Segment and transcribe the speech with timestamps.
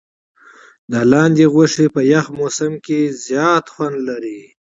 [0.91, 4.39] د لاندي غوښي د یخ په موسم کي زیات خوند لري.